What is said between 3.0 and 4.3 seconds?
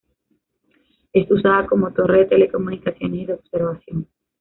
y de observación.